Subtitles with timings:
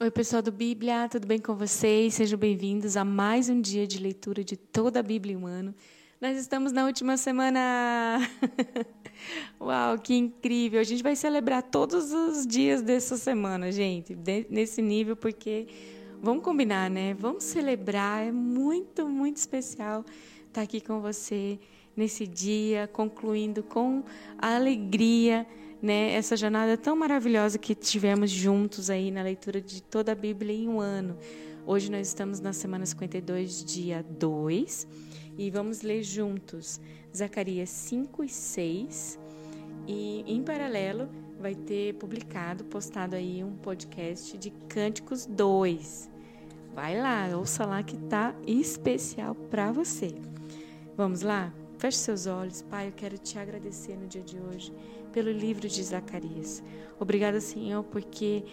[0.00, 2.14] Oi, pessoal do Bíblia, tudo bem com vocês?
[2.14, 5.74] Sejam bem-vindos a mais um dia de leitura de toda a Bíblia em um ano.
[6.20, 8.20] Nós estamos na última semana.
[9.60, 10.78] Uau, que incrível!
[10.78, 14.16] A gente vai celebrar todos os dias dessa semana, gente,
[14.48, 15.66] nesse nível, porque
[16.22, 17.12] vamos combinar, né?
[17.14, 20.04] Vamos celebrar, é muito, muito especial
[20.46, 21.58] estar aqui com você
[21.96, 24.04] nesse dia, concluindo com
[24.38, 25.44] alegria
[25.80, 30.54] né, essa jornada tão maravilhosa que tivemos juntos aí na leitura de toda a Bíblia
[30.54, 31.16] em um ano.
[31.66, 34.88] Hoje nós estamos na semana 52, dia 2,
[35.36, 36.80] e vamos ler juntos
[37.14, 39.18] Zacarias 5 e 6.
[39.86, 46.10] E em paralelo vai ter publicado, postado aí um podcast de Cânticos 2.
[46.74, 50.14] Vai lá, ouça lá que tá especial para você.
[50.96, 51.52] Vamos lá?
[51.78, 54.72] Feche seus olhos, Pai, eu quero te agradecer no dia de hoje
[55.08, 56.62] pelo livro de Zacarias.
[56.98, 58.44] Obrigada, Senhor, porque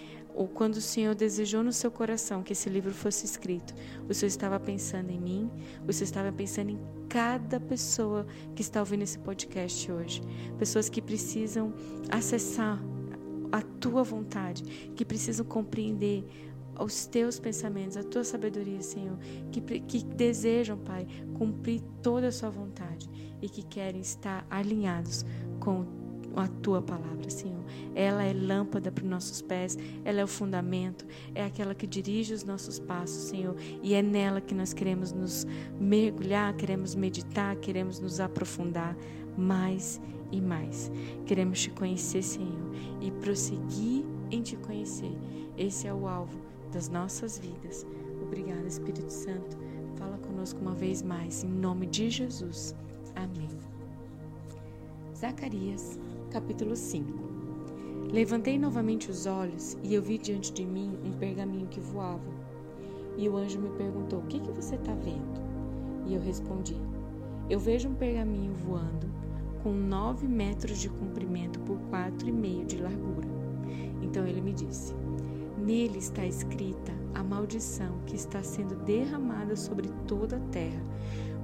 [0.53, 3.73] quando o Senhor desejou no seu coração que esse livro fosse escrito,
[4.09, 5.49] o Senhor estava pensando em mim,
[5.87, 10.21] o Senhor estava pensando em cada pessoa que está ouvindo esse podcast hoje.
[10.57, 11.73] Pessoas que precisam
[12.09, 12.81] acessar
[13.51, 14.63] a tua vontade,
[14.95, 16.25] que precisam compreender
[16.77, 19.17] os teus pensamentos, a tua sabedoria, Senhor,
[19.51, 23.09] que, que desejam, Pai, cumprir toda a sua vontade
[23.41, 25.25] e que querem estar alinhados
[25.59, 26.04] com
[26.39, 27.63] a tua palavra, Senhor.
[27.93, 32.33] Ela é lâmpada para os nossos pés, ela é o fundamento, é aquela que dirige
[32.33, 35.45] os nossos passos, Senhor, e é nela que nós queremos nos
[35.79, 38.95] mergulhar, queremos meditar, queremos nos aprofundar
[39.37, 40.91] mais e mais.
[41.25, 45.11] Queremos te conhecer, Senhor, e prosseguir em te conhecer.
[45.57, 46.39] Esse é o alvo
[46.71, 47.85] das nossas vidas.
[48.21, 49.57] Obrigada, Espírito Santo.
[49.97, 52.75] Fala conosco uma vez mais, em nome de Jesus.
[53.15, 53.49] Amém.
[55.15, 55.97] Zacarias,
[56.35, 61.79] capítulo 5 Levantei novamente os olhos e eu vi diante de mim um pergaminho que
[61.79, 62.29] voava.
[63.15, 65.41] E o anjo me perguntou: O que, que você está vendo?
[66.05, 66.75] E eu respondi:
[67.49, 69.09] Eu vejo um pergaminho voando
[69.63, 73.29] com nove metros de comprimento por quatro e meio de largura.
[74.01, 74.93] Então ele me disse:
[75.57, 80.83] Nele está escrita a maldição que está sendo derramada sobre toda a terra,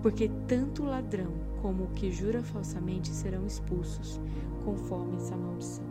[0.01, 1.31] porque tanto o ladrão
[1.61, 4.19] como o que jura falsamente serão expulsos,
[4.63, 5.85] conforme essa maldição.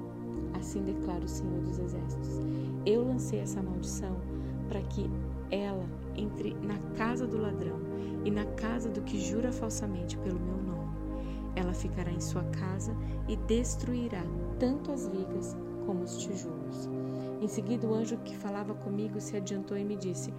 [0.55, 2.41] Assim declara o Senhor dos Exércitos.
[2.85, 4.17] Eu lancei essa maldição
[4.69, 5.11] para que
[5.51, 5.85] ela
[6.17, 7.79] entre na casa do ladrão
[8.25, 10.91] e na casa do que jura falsamente pelo meu nome.
[11.57, 12.95] Ela ficará em sua casa
[13.29, 14.23] e destruirá
[14.59, 15.57] tanto as vigas
[15.87, 16.89] como os tijolos.
[17.41, 20.33] Em seguida, o anjo que falava comigo se adiantou e me disse: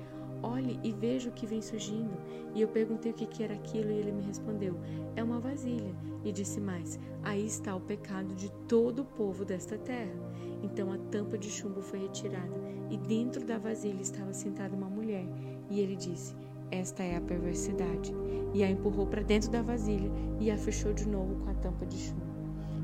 [0.44, 2.18] Olhe e veja o que vem surgindo.
[2.56, 4.76] E eu perguntei o que era aquilo e ele me respondeu:
[5.16, 5.94] É uma vasilha.
[6.24, 10.14] E disse mais: Aí está o pecado de todo o povo desta terra.
[10.64, 15.26] Então a tampa de chumbo foi retirada e dentro da vasilha estava sentada uma mulher.
[15.70, 16.36] E ele disse:
[16.72, 18.14] Esta é a perversidade.
[18.54, 21.86] E a empurrou para dentro da vasilha e a fechou de novo com a tampa
[21.86, 22.32] de chumbo.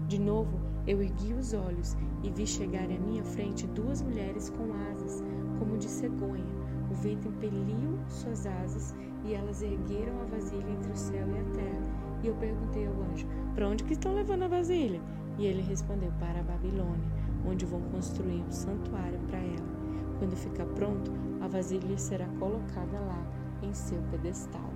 [0.08, 0.58] De novo,
[0.88, 5.22] eu ergui os olhos e vi chegarem à minha frente duas mulheres com asas,
[5.60, 6.46] como de cegonha.
[6.90, 11.44] O vento impeliu suas asas e elas ergueram a vasilha entre o céu e a
[11.54, 11.98] terra.
[12.24, 15.02] E eu perguntei ao anjo: Para onde que estão levando a vasilha?
[15.38, 17.08] E ele respondeu: Para a Babilônia,
[17.46, 19.78] onde vão construir um santuário para ela.
[20.20, 21.12] Quando ficar pronto,
[21.42, 23.24] a vasilha será colocada lá
[23.62, 24.72] em seu pedestal.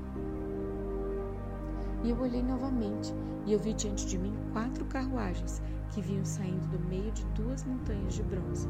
[2.03, 3.13] E eu olhei novamente,
[3.45, 5.61] e eu vi diante de mim quatro carruagens
[5.91, 8.67] que vinham saindo do meio de duas montanhas de bronze.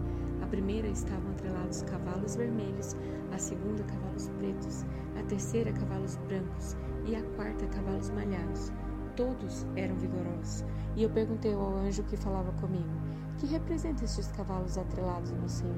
[0.51, 2.97] Primeira estavam atrelados cavalos vermelhos,
[3.31, 4.85] a segunda cavalos pretos,
[5.17, 6.75] a terceira cavalos brancos
[7.05, 8.69] e a quarta cavalos malhados.
[9.15, 10.65] Todos eram vigorosos.
[10.97, 12.89] E eu perguntei ao anjo que falava comigo:
[13.37, 15.73] Que representa estes cavalos atrelados, meu Senhor?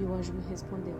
[0.00, 0.96] E o anjo me respondeu: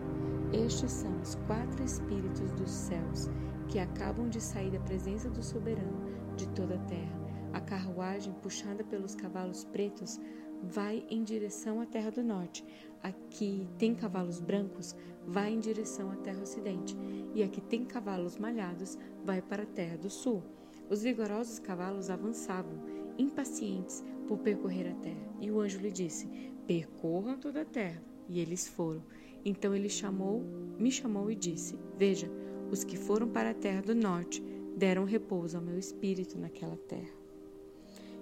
[0.53, 3.31] Estes são os quatro espíritos dos céus
[3.67, 6.05] que acabam de sair da presença do soberano
[6.35, 7.17] de toda a terra.
[7.51, 10.19] A carruagem, puxada pelos cavalos pretos,
[10.63, 12.63] vai em direção à terra do norte.
[13.03, 14.95] A que tem cavalos brancos
[15.25, 16.97] vai em direção à terra ocidente,
[17.35, 20.41] e a que tem cavalos malhados vai para a terra do sul.
[20.89, 22.79] Os vigorosos cavalos avançavam,
[23.17, 25.29] impacientes por percorrer a terra.
[25.39, 26.27] E o anjo lhe disse:
[26.65, 28.01] Percorram toda a terra.
[28.29, 29.03] E eles foram.
[29.45, 30.43] Então ele chamou,
[30.77, 32.29] me chamou e disse: Veja,
[32.71, 34.43] os que foram para a terra do norte
[34.75, 37.15] deram repouso ao meu espírito naquela terra.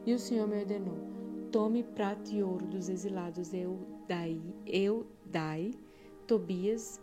[0.05, 0.97] E o Senhor me ordenou:
[1.55, 5.71] tome prata e ouro dos exilados Eudai, Eudai
[6.27, 6.99] Tobias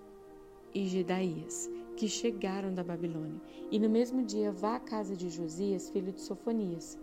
[0.75, 3.41] e Gedaías, que chegaram da Babilônia.
[3.71, 6.99] E no mesmo dia vá à casa de Josias, filho de Sofonias.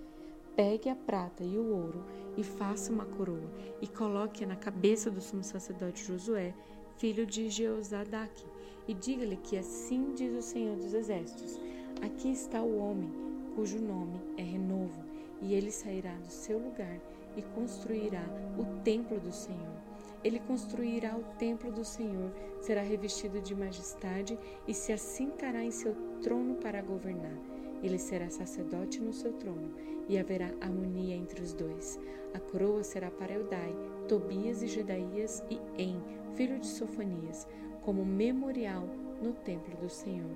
[0.55, 2.05] Pegue a prata e o ouro
[2.37, 3.49] e faça uma coroa
[3.81, 6.53] e coloque-a na cabeça do sumo sacerdote Josué,
[6.97, 8.45] filho de Jeozadak,
[8.87, 11.59] e diga-lhe que assim diz o Senhor dos Exércitos:
[12.03, 13.09] Aqui está o homem
[13.55, 15.03] cujo nome é Renovo,
[15.41, 17.01] e ele sairá do seu lugar
[17.35, 18.23] e construirá
[18.57, 19.79] o templo do Senhor.
[20.23, 24.37] Ele construirá o templo do Senhor, será revestido de majestade
[24.67, 27.37] e se assentará em seu trono para governar.
[27.81, 29.73] Ele será sacerdote no seu trono,
[30.09, 31.97] e haverá harmonia entre os dois.
[32.33, 33.73] A coroa será para Eudai,
[34.07, 36.01] Tobias e Jedaías e En,
[36.33, 37.47] filho de Sofonias,
[37.81, 38.87] como memorial
[39.21, 40.35] no templo do Senhor.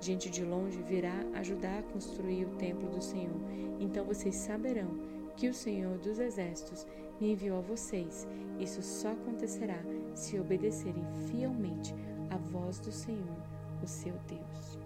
[0.00, 3.40] Gente de longe virá ajudar a construir o templo do Senhor.
[3.80, 4.90] Então vocês saberão
[5.36, 6.86] que o Senhor dos Exércitos
[7.20, 8.26] me enviou a vocês.
[8.58, 9.78] Isso só acontecerá
[10.14, 11.94] se obedecerem fielmente
[12.30, 13.36] à voz do Senhor,
[13.82, 14.78] o seu Deus.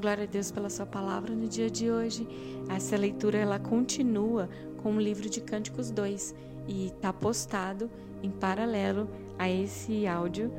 [0.00, 2.26] Glória a Deus pela sua palavra no dia de hoje.
[2.68, 4.48] Essa leitura ela continua
[4.82, 6.34] com o livro de Cânticos 2
[6.68, 7.90] e está postado
[8.22, 9.08] em paralelo
[9.38, 10.52] a esse áudio,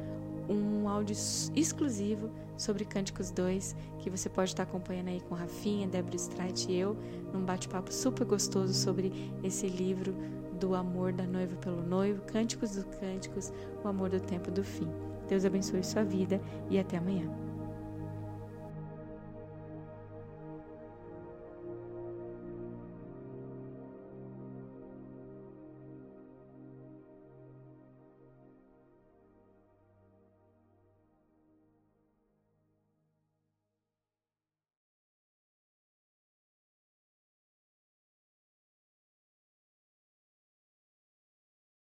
[0.50, 1.16] um áudio
[1.56, 2.30] exclusivo
[2.60, 6.96] sobre Cânticos 2, que você pode estar acompanhando aí com Rafinha, Débora Streit e eu,
[7.34, 9.12] num bate-papo super gostoso sobre
[9.42, 10.14] esse livro
[10.60, 13.54] do amor da noiva pelo noivo, Cânticos dos Cânticos,
[13.84, 14.90] o amor do tempo do fim.
[15.30, 17.49] Deus abençoe sua vida e até amanhã.